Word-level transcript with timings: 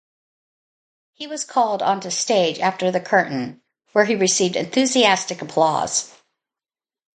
He 1.13 1.27
was 1.27 1.45
called 1.45 1.83
onto 1.83 2.09
stage 2.09 2.57
after 2.57 2.89
the 2.89 2.99
curtain, 2.99 3.61
where 3.91 4.05
he 4.05 4.15
received 4.15 4.55
enthusiastic 4.55 5.43
applause. 5.43 6.11